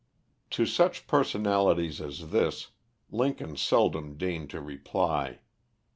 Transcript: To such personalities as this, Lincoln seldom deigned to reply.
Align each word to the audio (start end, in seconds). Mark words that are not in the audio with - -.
To 0.49 0.65
such 0.65 1.05
personalities 1.05 2.01
as 2.01 2.31
this, 2.31 2.71
Lincoln 3.11 3.55
seldom 3.55 4.17
deigned 4.17 4.49
to 4.49 4.59
reply. 4.59 5.41